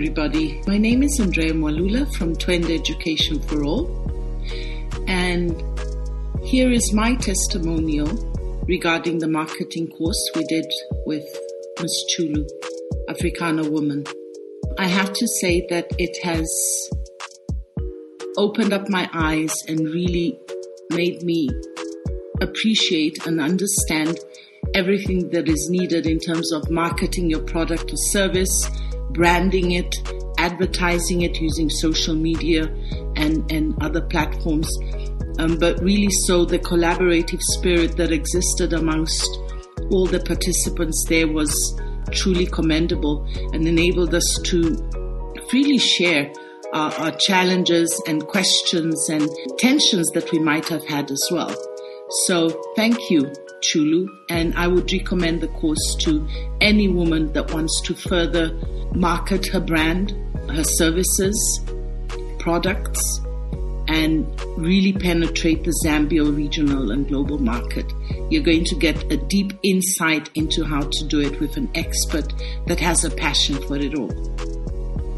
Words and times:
everybody. 0.00 0.62
My 0.66 0.78
name 0.78 1.02
is 1.02 1.20
Andrea 1.20 1.52
Mwalula 1.52 2.10
from 2.14 2.34
Twende 2.34 2.70
Education 2.70 3.38
for 3.38 3.62
All. 3.62 3.84
And 5.06 5.52
here 6.42 6.72
is 6.72 6.94
my 6.94 7.16
testimonial 7.16 8.08
regarding 8.66 9.18
the 9.18 9.28
marketing 9.28 9.88
course 9.88 10.30
we 10.34 10.42
did 10.44 10.64
with 11.04 11.24
Ms. 11.82 12.04
Chulu, 12.10 12.48
Africana 13.10 13.68
woman. 13.68 14.06
I 14.78 14.86
have 14.86 15.12
to 15.12 15.28
say 15.38 15.66
that 15.68 15.88
it 15.98 16.16
has 16.24 16.48
opened 18.38 18.72
up 18.72 18.88
my 18.88 19.06
eyes 19.12 19.52
and 19.68 19.80
really 19.80 20.40
made 20.88 21.22
me 21.22 21.50
appreciate 22.40 23.26
and 23.26 23.38
understand 23.38 24.18
everything 24.74 25.28
that 25.32 25.46
is 25.46 25.68
needed 25.70 26.06
in 26.06 26.18
terms 26.18 26.54
of 26.54 26.70
marketing 26.70 27.28
your 27.28 27.42
product 27.42 27.92
or 27.92 27.98
service, 28.12 28.66
branding 29.12 29.72
it, 29.72 29.94
advertising 30.38 31.22
it 31.22 31.40
using 31.40 31.68
social 31.68 32.14
media 32.14 32.66
and, 33.16 33.50
and 33.50 33.80
other 33.82 34.00
platforms. 34.00 34.68
Um, 35.38 35.56
but 35.58 35.80
really, 35.80 36.10
so 36.26 36.44
the 36.44 36.58
collaborative 36.58 37.40
spirit 37.40 37.96
that 37.96 38.12
existed 38.12 38.72
amongst 38.72 39.28
all 39.90 40.06
the 40.06 40.20
participants 40.20 41.04
there 41.08 41.28
was 41.28 41.52
truly 42.12 42.46
commendable 42.46 43.26
and 43.52 43.66
enabled 43.66 44.14
us 44.14 44.38
to 44.44 44.76
freely 45.50 45.78
share 45.78 46.32
our, 46.72 46.92
our 46.94 47.12
challenges 47.12 48.00
and 48.06 48.26
questions 48.26 49.08
and 49.08 49.28
tensions 49.58 50.08
that 50.10 50.30
we 50.32 50.38
might 50.38 50.68
have 50.68 50.86
had 50.86 51.10
as 51.10 51.22
well. 51.30 51.54
So 52.26 52.50
thank 52.76 53.10
you, 53.10 53.32
Chulu, 53.62 54.08
and 54.28 54.54
I 54.54 54.66
would 54.66 54.92
recommend 54.92 55.40
the 55.40 55.48
course 55.48 55.96
to 56.00 56.26
any 56.60 56.88
woman 56.88 57.32
that 57.32 57.52
wants 57.52 57.80
to 57.82 57.94
further 57.94 58.52
market 58.94 59.46
her 59.48 59.60
brand, 59.60 60.12
her 60.50 60.64
services, 60.64 61.60
products, 62.38 63.20
and 63.88 64.24
really 64.56 64.92
penetrate 64.92 65.64
the 65.64 65.74
Zambia 65.84 66.24
regional 66.34 66.92
and 66.92 67.08
global 67.08 67.38
market. 67.38 67.92
You're 68.30 68.42
going 68.42 68.64
to 68.64 68.76
get 68.76 69.10
a 69.12 69.16
deep 69.16 69.52
insight 69.62 70.30
into 70.34 70.64
how 70.64 70.80
to 70.80 71.04
do 71.06 71.20
it 71.20 71.40
with 71.40 71.56
an 71.56 71.68
expert 71.74 72.32
that 72.66 72.78
has 72.78 73.04
a 73.04 73.10
passion 73.10 73.56
for 73.66 73.76
it 73.76 73.94
all. 73.96 74.10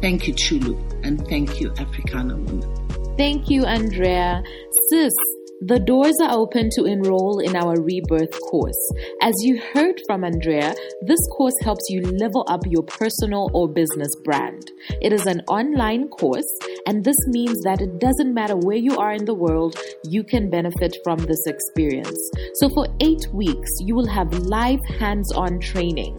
Thank 0.00 0.28
you, 0.28 0.34
Chulu, 0.34 1.04
and 1.04 1.26
thank 1.28 1.60
you, 1.60 1.72
Africana 1.78 2.36
woman. 2.36 3.16
Thank 3.16 3.50
you, 3.50 3.64
Andrea. 3.64 4.42
Sis, 4.88 5.12
the 5.60 5.78
doors 5.78 6.14
are 6.22 6.32
open 6.32 6.70
to 6.70 6.84
enroll 6.84 7.38
in 7.38 7.54
our 7.54 7.78
Rebirth 7.78 8.32
course. 8.48 8.92
As 9.20 9.34
you 9.42 9.60
heard 9.74 10.00
from 10.06 10.24
Andrea, 10.24 10.74
this 11.02 11.20
course 11.36 11.54
helps 11.62 11.90
you 11.90 12.00
level 12.00 12.46
up 12.48 12.62
your 12.66 12.82
personal 12.82 13.50
or 13.52 13.68
business 13.68 14.10
brand. 14.24 14.70
It 15.02 15.12
is 15.12 15.26
an 15.26 15.42
online 15.48 16.08
course, 16.08 16.50
and 16.86 17.04
this 17.04 17.18
means 17.26 17.60
that 17.64 17.82
it 17.82 17.98
doesn't 17.98 18.32
matter 18.32 18.56
where 18.56 18.78
you 18.78 18.96
are 18.96 19.12
in 19.12 19.26
the 19.26 19.34
world, 19.34 19.78
you 20.04 20.24
can 20.24 20.48
benefit 20.48 20.96
from 21.04 21.18
this 21.18 21.46
experience. 21.46 22.18
So 22.54 22.70
for 22.70 22.86
eight 23.00 23.26
weeks, 23.34 23.70
you 23.80 23.94
will 23.94 24.08
have 24.08 24.32
live 24.32 24.80
hands 24.98 25.30
on 25.32 25.60
training 25.60 26.18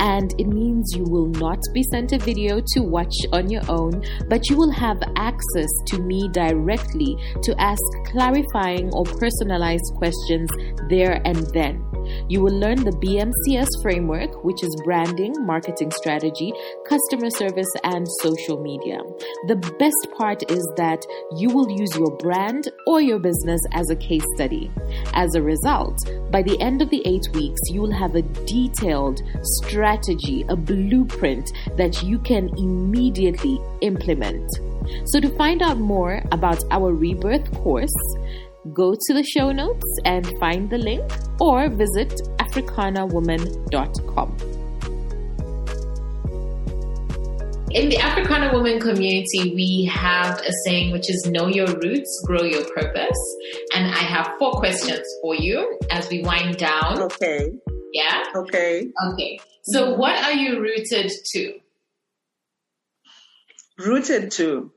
and 0.00 0.34
it 0.38 0.46
means 0.46 0.94
you 0.96 1.04
will 1.04 1.28
not 1.28 1.58
be 1.72 1.82
sent 1.90 2.12
a 2.12 2.18
video 2.18 2.60
to 2.74 2.80
watch 2.80 3.14
on 3.32 3.50
your 3.50 3.62
own, 3.68 4.02
but 4.28 4.48
you 4.48 4.56
will 4.56 4.70
have 4.70 5.00
access 5.16 5.70
to 5.86 5.98
me 5.98 6.28
directly 6.32 7.16
to 7.42 7.54
ask 7.60 7.82
clarifying 8.06 8.90
or 8.92 9.04
personalized 9.04 9.92
questions 9.96 10.50
there 10.88 11.20
and 11.24 11.46
then. 11.52 11.89
You 12.30 12.40
will 12.40 12.56
learn 12.56 12.84
the 12.84 12.92
BMCS 12.92 13.66
framework, 13.82 14.44
which 14.44 14.62
is 14.62 14.82
branding, 14.84 15.34
marketing 15.40 15.90
strategy, 15.90 16.52
customer 16.86 17.28
service, 17.28 17.66
and 17.82 18.06
social 18.22 18.62
media. 18.62 19.00
The 19.48 19.56
best 19.80 20.16
part 20.16 20.48
is 20.48 20.64
that 20.76 21.04
you 21.36 21.50
will 21.50 21.68
use 21.68 21.92
your 21.96 22.16
brand 22.18 22.68
or 22.86 23.00
your 23.00 23.18
business 23.18 23.60
as 23.72 23.90
a 23.90 23.96
case 23.96 24.22
study. 24.36 24.70
As 25.12 25.34
a 25.34 25.42
result, 25.42 25.98
by 26.30 26.42
the 26.42 26.56
end 26.60 26.82
of 26.82 26.90
the 26.90 27.02
eight 27.04 27.26
weeks, 27.34 27.60
you 27.70 27.80
will 27.80 27.98
have 27.98 28.14
a 28.14 28.22
detailed 28.22 29.20
strategy, 29.42 30.44
a 30.48 30.54
blueprint 30.54 31.50
that 31.76 32.00
you 32.04 32.20
can 32.20 32.48
immediately 32.56 33.60
implement. 33.80 34.48
So, 35.06 35.20
to 35.20 35.28
find 35.36 35.62
out 35.62 35.78
more 35.78 36.22
about 36.32 36.62
our 36.70 36.92
rebirth 36.94 37.52
course, 37.54 37.94
go 38.72 38.94
to 38.94 39.14
the 39.14 39.22
show 39.24 39.50
notes 39.52 39.98
and 40.04 40.26
find 40.38 40.70
the 40.70 40.78
link 40.78 41.10
or 41.40 41.68
visit 41.68 42.20
africanawoman.com. 42.38 44.36
In 47.72 47.88
the 47.88 47.98
Africana 47.98 48.52
Woman 48.52 48.80
community, 48.80 49.54
we 49.54 49.88
have 49.92 50.40
a 50.40 50.52
saying 50.64 50.90
which 50.90 51.08
is 51.08 51.30
know 51.30 51.46
your 51.46 51.68
roots, 51.68 52.20
grow 52.26 52.42
your 52.42 52.64
purpose. 52.64 53.36
And 53.72 53.86
I 53.86 53.98
have 53.98 54.32
four 54.40 54.54
questions 54.54 55.06
for 55.22 55.36
you 55.36 55.78
as 55.88 56.08
we 56.08 56.20
wind 56.24 56.56
down. 56.56 57.00
Okay. 57.00 57.48
Yeah? 57.92 58.24
Okay. 58.34 58.90
Okay. 59.12 59.38
So, 59.66 59.94
what 59.94 60.16
are 60.24 60.32
you 60.32 60.60
rooted 60.60 61.12
to? 61.32 61.60
Rooted 63.78 64.32
to? 64.32 64.72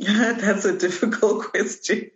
Yeah, 0.00 0.32
that's 0.38 0.64
a 0.64 0.76
difficult 0.76 1.44
question. 1.50 2.10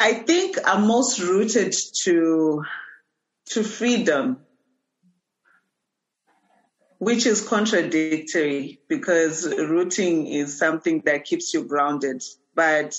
I 0.00 0.14
think 0.14 0.56
I'm 0.64 0.86
most 0.86 1.20
rooted 1.20 1.74
to 2.04 2.64
to 3.50 3.62
freedom, 3.62 4.38
which 6.98 7.26
is 7.26 7.46
contradictory 7.46 8.80
because 8.88 9.46
rooting 9.46 10.26
is 10.26 10.58
something 10.58 11.02
that 11.04 11.24
keeps 11.24 11.52
you 11.52 11.64
grounded. 11.64 12.22
But 12.54 12.98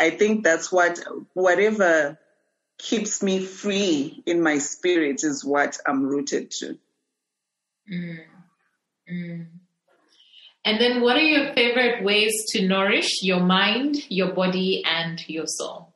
I 0.00 0.10
think 0.10 0.42
that's 0.42 0.72
what 0.72 0.98
whatever 1.34 2.18
keeps 2.78 3.22
me 3.22 3.44
free 3.44 4.22
in 4.24 4.42
my 4.42 4.56
spirit 4.58 5.22
is 5.22 5.44
what 5.44 5.78
I'm 5.86 6.02
rooted 6.02 6.50
to. 6.52 6.78
Mm. 7.92 8.18
Mm. 9.12 9.46
And 10.64 10.80
then, 10.80 11.00
what 11.00 11.16
are 11.16 11.20
your 11.20 11.52
favorite 11.54 12.04
ways 12.04 12.32
to 12.50 12.66
nourish 12.66 13.22
your 13.22 13.40
mind, 13.40 13.96
your 14.08 14.32
body, 14.32 14.84
and 14.86 15.20
your 15.28 15.46
soul? 15.46 15.92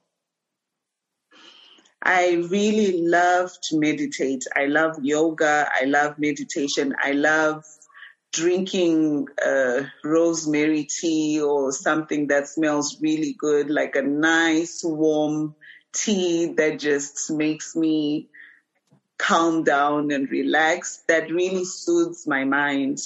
I 2.03 2.34
really 2.50 3.03
love 3.03 3.53
to 3.65 3.78
meditate. 3.78 4.44
I 4.54 4.66
love 4.66 4.97
yoga. 5.03 5.69
I 5.72 5.84
love 5.84 6.19
meditation. 6.19 6.94
I 7.03 7.12
love 7.12 7.65
drinking 8.32 9.28
uh, 9.44 9.84
rosemary 10.04 10.84
tea 10.84 11.41
or 11.41 11.72
something 11.72 12.27
that 12.27 12.48
smells 12.48 12.98
really 13.00 13.34
good, 13.38 13.71
like 13.71 13.97
a 13.97 14.03
nice 14.03 14.83
warm 14.84 15.54
tea 15.93 16.54
that 16.56 16.78
just 16.78 17.31
makes 17.31 17.75
me 17.75 18.28
calm 19.19 19.65
down 19.65 20.10
and 20.10 20.31
relax. 20.31 21.03
That 21.09 21.31
really 21.31 21.65
soothes 21.65 22.27
my 22.27 22.44
mind. 22.44 22.98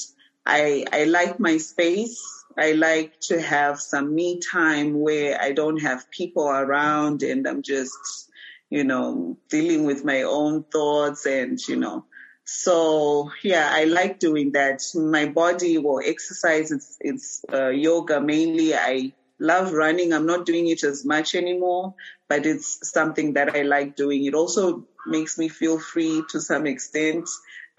I, 0.47 0.85
I 0.93 1.05
like 1.05 1.39
my 1.39 1.59
space. 1.59 2.21
I 2.59 2.73
like 2.73 3.19
to 3.23 3.41
have 3.41 3.81
some 3.81 4.15
me 4.15 4.41
time 4.41 4.99
where 4.99 5.41
I 5.41 5.53
don't 5.53 5.81
have 5.81 6.11
people 6.11 6.49
around 6.49 7.23
and 7.23 7.47
I'm 7.47 7.63
just, 7.63 8.29
you 8.69 8.85
know, 8.85 9.39
dealing 9.49 9.85
with 9.85 10.05
my 10.05 10.23
own 10.23 10.65
thoughts 10.65 11.27
and, 11.27 11.59
you 11.69 11.77
know, 11.77 12.05
so 12.45 13.31
yeah, 13.45 13.69
I 13.71 13.85
like 13.85 14.19
doing 14.19 14.53
that. 14.53 14.83
My 14.95 15.27
body 15.27 15.79
will 15.79 16.01
exercise. 16.05 16.73
It's, 16.73 16.97
it's 17.01 17.45
uh, 17.53 17.69
yoga 17.69 18.21
mainly. 18.21 18.75
I 18.75 19.13
love 19.39 19.73
running. 19.73 20.13
I'm 20.13 20.27
not 20.27 20.47
doing 20.47 20.67
it 20.67 20.83
as 20.83 21.05
much 21.05 21.37
anymore, 21.37 21.95
but 22.29 22.47
it's 22.47 22.91
something 22.91 23.35
that 23.35 23.55
I 23.55 23.63
like 23.63 23.95
doing. 23.95 24.25
It 24.25 24.35
also 24.35 24.87
makes 25.07 25.39
me 25.39 25.49
feel 25.49 25.79
free 25.79 26.25
to 26.31 26.41
some 26.41 26.67
extent. 26.67 27.29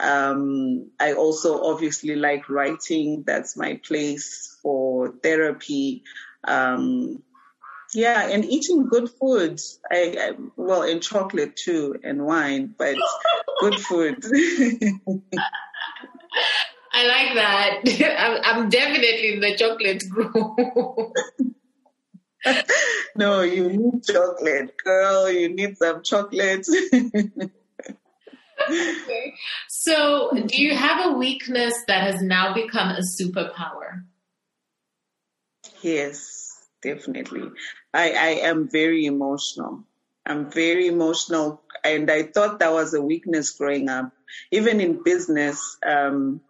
Um, 0.02 0.90
I 1.00 1.14
also 1.14 1.62
obviously 1.64 2.16
like 2.16 2.50
writing. 2.50 3.24
That's 3.26 3.56
my 3.56 3.80
place 3.86 4.58
for 4.62 5.14
therapy. 5.22 6.04
Um, 6.44 7.22
yeah, 7.94 8.28
and 8.30 8.44
eating 8.46 8.88
good 8.88 9.10
food. 9.10 9.60
I, 9.92 10.16
I, 10.20 10.32
well, 10.56 10.84
and 10.84 11.02
chocolate 11.02 11.56
too, 11.56 11.96
and 12.04 12.26
wine, 12.26 12.74
but 12.78 12.96
good 13.60 13.80
food. 13.80 14.24
I 16.94 17.08
like 17.08 17.34
that. 17.36 17.82
I'm, 18.18 18.42
I'm 18.44 18.70
definitely 18.70 19.34
in 19.34 19.40
the 19.40 19.56
chocolate 19.56 20.04
group. 20.10 21.14
no, 23.16 23.42
you 23.42 23.70
need 23.70 24.04
chocolate, 24.04 24.74
girl. 24.84 25.30
You 25.30 25.54
need 25.54 25.78
some 25.78 26.02
chocolate. 26.04 26.66
So, 29.70 30.32
do 30.32 30.62
you 30.62 30.76
have 30.76 31.12
a 31.12 31.18
weakness 31.18 31.74
that 31.88 32.04
has 32.04 32.22
now 32.22 32.54
become 32.54 32.90
a 32.90 33.02
superpower? 33.02 34.04
Yes, 35.82 36.68
definitely. 36.82 37.50
I, 37.94 38.12
I 38.12 38.30
am 38.50 38.70
very 38.70 39.06
emotional. 39.06 39.84
I'm 40.26 40.52
very 40.52 40.88
emotional, 40.88 41.62
and 41.84 42.10
I 42.12 42.24
thought 42.24 42.60
that 42.60 42.72
was 42.72 42.94
a 42.94 43.02
weakness 43.02 43.52
growing 43.52 43.90
up. 43.90 44.12
Even 44.52 44.80
in 44.80 45.04
business, 45.04 45.78
um, 45.86 46.42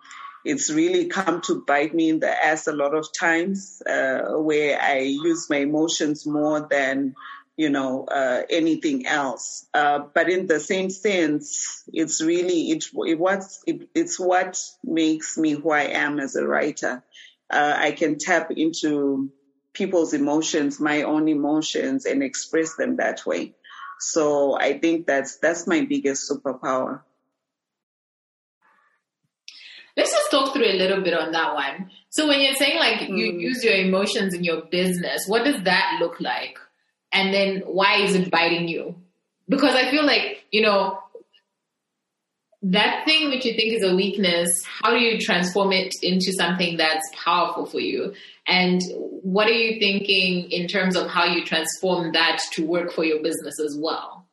it's 0.43 0.69
really 0.69 1.05
come 1.05 1.41
to 1.41 1.63
bite 1.65 1.93
me 1.93 2.09
in 2.09 2.19
the 2.19 2.45
ass 2.45 2.67
a 2.67 2.73
lot 2.73 2.93
of 2.93 3.07
times, 3.17 3.81
uh, 3.87 4.37
where 4.37 4.81
I 4.81 4.99
use 4.99 5.49
my 5.49 5.57
emotions 5.57 6.25
more 6.25 6.67
than 6.69 7.15
you 7.61 7.69
know, 7.69 8.05
uh, 8.05 8.41
anything 8.49 9.05
else. 9.05 9.67
Uh, 9.71 9.99
but 10.15 10.31
in 10.31 10.47
the 10.47 10.59
same 10.59 10.89
sense, 10.89 11.83
it's 11.93 12.19
really 12.19 12.71
it, 12.71 12.85
it 13.05 13.19
what's 13.19 13.61
it, 13.67 13.87
it's 13.93 14.19
what 14.19 14.59
makes 14.83 15.37
me 15.37 15.51
who 15.51 15.69
I 15.69 15.83
am 15.83 16.19
as 16.19 16.35
a 16.35 16.43
writer. 16.43 17.03
Uh, 17.51 17.75
I 17.77 17.91
can 17.91 18.17
tap 18.17 18.49
into 18.49 19.31
people's 19.73 20.15
emotions, 20.15 20.79
my 20.79 21.03
own 21.03 21.27
emotions, 21.27 22.07
and 22.07 22.23
express 22.23 22.75
them 22.77 22.95
that 22.95 23.27
way. 23.27 23.53
So 23.99 24.57
I 24.57 24.79
think 24.79 25.05
that's 25.05 25.37
that's 25.37 25.67
my 25.67 25.85
biggest 25.87 26.31
superpower. 26.31 27.01
Let's 29.95 30.13
just 30.13 30.31
talk 30.31 30.51
through 30.51 30.65
a 30.65 30.79
little 30.81 31.03
bit 31.03 31.13
on 31.13 31.31
that 31.33 31.53
one. 31.53 31.91
So 32.09 32.27
when 32.27 32.41
you're 32.41 32.55
saying 32.55 32.79
like 32.79 33.01
mm. 33.01 33.15
you 33.19 33.39
use 33.39 33.63
your 33.63 33.75
emotions 33.75 34.33
in 34.33 34.43
your 34.43 34.63
business, 34.63 35.27
what 35.27 35.45
does 35.45 35.61
that 35.65 35.97
look 35.99 36.19
like? 36.19 36.57
And 37.11 37.33
then 37.33 37.63
why 37.65 37.97
is 37.97 38.15
it 38.15 38.31
biting 38.31 38.67
you? 38.67 38.95
Because 39.49 39.75
I 39.75 39.89
feel 39.91 40.05
like, 40.05 40.43
you 40.51 40.61
know, 40.61 40.99
that 42.63 43.05
thing 43.05 43.29
which 43.29 43.43
you 43.43 43.53
think 43.53 43.73
is 43.73 43.83
a 43.83 43.95
weakness, 43.95 44.63
how 44.65 44.91
do 44.91 44.99
you 44.99 45.19
transform 45.19 45.71
it 45.71 45.93
into 46.03 46.31
something 46.31 46.77
that's 46.77 47.09
powerful 47.15 47.65
for 47.65 47.79
you? 47.79 48.13
And 48.47 48.81
what 49.23 49.47
are 49.47 49.53
you 49.53 49.79
thinking 49.79 50.51
in 50.51 50.67
terms 50.67 50.95
of 50.95 51.07
how 51.07 51.25
you 51.25 51.43
transform 51.43 52.13
that 52.13 52.39
to 52.53 52.65
work 52.65 52.91
for 52.93 53.03
your 53.03 53.21
business 53.23 53.59
as 53.59 53.77
well? 53.79 54.27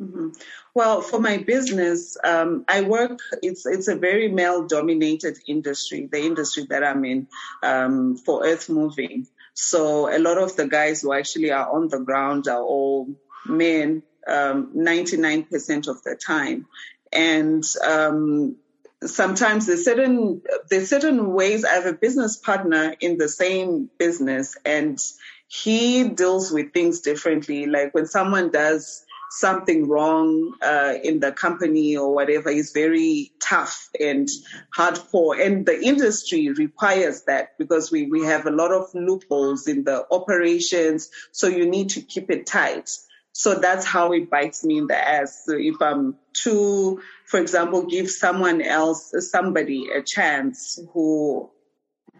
Mm-hmm. 0.00 0.30
Well, 0.74 1.02
for 1.02 1.20
my 1.20 1.36
business, 1.36 2.16
um, 2.24 2.64
I 2.66 2.80
work. 2.80 3.20
It's 3.42 3.64
it's 3.64 3.86
a 3.86 3.94
very 3.94 4.28
male 4.28 4.66
dominated 4.66 5.38
industry. 5.46 6.08
The 6.10 6.20
industry 6.20 6.66
that 6.70 6.82
I'm 6.82 7.04
in 7.04 7.28
um, 7.62 8.16
for 8.16 8.44
earth 8.44 8.68
moving, 8.68 9.28
so 9.54 10.14
a 10.14 10.18
lot 10.18 10.38
of 10.38 10.56
the 10.56 10.66
guys 10.66 11.02
who 11.02 11.12
actually 11.12 11.52
are 11.52 11.72
on 11.72 11.88
the 11.88 12.00
ground 12.00 12.48
are 12.48 12.62
all 12.62 13.08
men, 13.46 14.02
um, 14.26 14.72
99% 14.76 15.88
of 15.88 16.02
the 16.02 16.16
time. 16.16 16.66
And 17.12 17.64
um, 17.86 18.56
sometimes 19.02 19.66
there's 19.66 19.84
certain 19.84 20.42
there's 20.68 20.90
certain 20.90 21.32
ways. 21.32 21.64
I 21.64 21.74
have 21.74 21.86
a 21.86 21.92
business 21.92 22.36
partner 22.36 22.94
in 23.00 23.18
the 23.18 23.28
same 23.28 23.88
business, 23.98 24.56
and 24.64 24.98
he 25.46 26.08
deals 26.08 26.50
with 26.50 26.72
things 26.72 27.00
differently. 27.00 27.66
Like 27.66 27.94
when 27.94 28.06
someone 28.06 28.50
does 28.50 29.03
something 29.38 29.88
wrong 29.88 30.54
uh, 30.62 30.94
in 31.02 31.20
the 31.20 31.32
company 31.32 31.96
or 31.96 32.14
whatever 32.14 32.50
is 32.50 32.70
very 32.72 33.32
tough 33.40 33.90
and 33.98 34.28
hardcore. 34.76 35.44
And 35.44 35.66
the 35.66 35.80
industry 35.80 36.50
requires 36.50 37.22
that 37.22 37.58
because 37.58 37.90
we, 37.90 38.06
we 38.06 38.24
have 38.24 38.46
a 38.46 38.50
lot 38.50 38.72
of 38.72 38.94
loopholes 38.94 39.66
in 39.66 39.84
the 39.84 40.06
operations. 40.10 41.10
So 41.32 41.48
you 41.48 41.68
need 41.68 41.90
to 41.90 42.00
keep 42.00 42.30
it 42.30 42.46
tight. 42.46 42.90
So 43.32 43.56
that's 43.56 43.84
how 43.84 44.12
it 44.12 44.30
bites 44.30 44.64
me 44.64 44.78
in 44.78 44.86
the 44.86 44.96
ass. 44.96 45.42
So 45.46 45.56
if 45.56 45.82
I'm 45.82 46.16
too, 46.32 47.02
for 47.26 47.40
example, 47.40 47.86
give 47.86 48.08
someone 48.08 48.62
else, 48.62 49.12
somebody 49.30 49.88
a 49.90 50.02
chance 50.02 50.78
who 50.92 51.50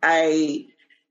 I 0.03 0.67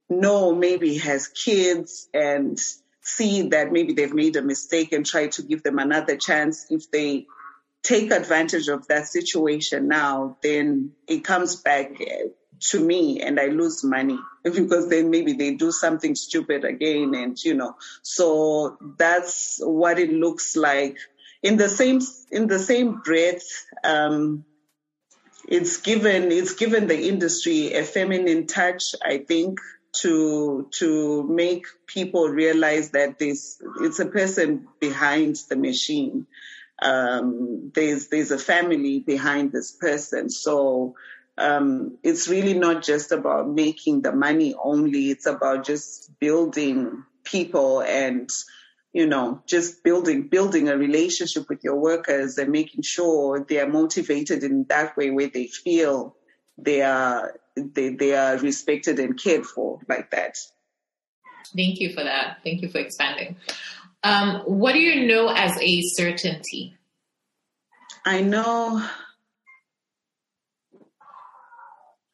know 0.10 0.54
maybe 0.54 0.98
has 0.98 1.30
kids 1.30 2.10
and 2.14 2.60
see 3.04 3.50
that 3.50 3.72
maybe 3.72 3.94
they've 3.94 4.14
made 4.14 4.36
a 4.36 4.42
mistake 4.42 4.94
and 4.94 5.06
try 5.06 5.28
to 5.28 5.44
give 5.44 5.62
them 5.62 5.78
another 5.78 6.16
chance. 6.18 6.66
If 6.70 6.90
they 6.90 7.28
take 7.84 8.12
advantage 8.12 8.70
of 8.70 8.88
that 8.88 9.08
situation 9.08 9.88
now, 9.90 10.38
then 10.42 10.92
it 11.08 11.24
comes 11.24 11.58
back 11.58 11.92
to 12.70 12.80
me 12.80 13.22
and 13.22 13.40
I 13.40 13.48
lose 13.48 13.84
money 13.84 14.18
because 14.44 14.90
then 14.90 15.10
maybe 15.10 15.34
they 15.34 15.56
do 15.56 15.72
something 15.72 16.16
stupid 16.16 16.64
again 16.64 17.14
and 17.14 17.38
you 17.44 17.54
know. 17.54 17.76
So 18.02 18.78
that's 18.98 19.60
what 19.62 20.00
it 20.00 20.12
looks 20.12 20.56
like. 20.56 20.98
In 21.42 21.58
the 21.58 21.68
same 21.68 22.00
in 22.32 22.48
the 22.48 22.60
same 22.60 23.02
breath 23.02 23.44
um, 23.84 24.46
it's 25.46 25.78
given 25.78 26.32
it's 26.32 26.54
given 26.54 26.88
the 26.88 27.10
industry 27.10 27.74
a 27.74 27.84
feminine 27.84 28.48
touch 28.48 28.96
I 29.04 29.18
think 29.18 29.60
to 29.94 30.68
to 30.72 31.24
make 31.24 31.66
people 31.86 32.28
realize 32.28 32.92
that 32.92 33.20
this 33.20 33.62
it's 33.82 34.00
a 34.00 34.06
person 34.06 34.68
behind 34.80 35.38
the 35.50 35.56
machine. 35.56 36.26
Um, 36.82 37.72
there's 37.74 38.08
there's 38.08 38.32
a 38.32 38.38
family 38.38 39.00
behind 39.00 39.52
this 39.52 39.72
person, 39.72 40.30
so 40.30 40.96
um, 41.38 41.98
it's 42.04 42.28
really 42.28 42.54
not 42.54 42.84
just 42.84 43.12
about 43.12 43.50
making 43.50 44.02
the 44.02 44.12
money 44.12 44.56
only. 44.62 45.10
It's 45.10 45.28
about 45.28 45.66
just 45.66 46.20
building 46.20 47.04
people 47.24 47.82
and 47.82 48.30
you 48.92 49.08
know 49.08 49.42
just 49.48 49.84
building 49.84 50.28
building 50.28 50.70
a 50.70 50.78
relationship 50.78 51.48
with 51.50 51.64
your 51.64 51.78
workers 51.78 52.38
and 52.38 52.52
making 52.52 52.82
sure 52.82 53.46
they 53.48 53.60
are 53.60 53.70
motivated 53.70 54.44
in 54.44 54.66
that 54.66 54.98
way 54.98 55.10
where 55.10 55.30
they 55.30 55.48
feel 55.48 56.16
they 56.58 56.82
are 56.82 57.40
they, 57.56 57.90
they 57.90 58.16
are 58.16 58.38
respected 58.38 59.00
and 59.00 59.22
cared 59.22 59.46
for 59.46 59.80
like 59.88 60.12
that. 60.12 60.38
Thank 61.56 61.80
you 61.80 61.94
for 61.94 62.04
that. 62.04 62.38
Thank 62.44 62.62
you 62.62 62.70
for 62.70 62.80
expanding. 62.80 63.38
Um, 64.04 64.42
what 64.46 64.74
do 64.74 64.80
you 64.80 65.08
know 65.08 65.30
as 65.30 65.58
a 65.62 65.82
certainty? 65.82 66.76
I 68.06 68.22
know 68.22 68.86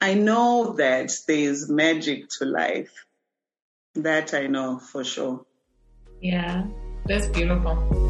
I 0.01 0.13
know 0.13 0.75
that 0.77 1.12
there's 1.27 1.69
magic 1.69 2.30
to 2.39 2.45
life. 2.45 2.91
That 3.95 4.33
I 4.33 4.47
know 4.47 4.80
for 4.80 5.03
sure. 5.03 5.45
Yeah, 6.21 6.68
that's 7.06 7.27
beautiful. 7.27 8.09